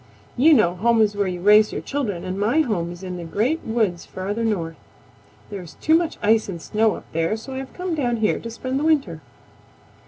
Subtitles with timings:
[0.35, 3.23] You know home is where you raise your children, and my home is in the
[3.23, 4.75] Great Woods farther north.
[5.51, 8.39] There is too much ice and snow up there, so I have come down here
[8.39, 9.21] to spend the winter."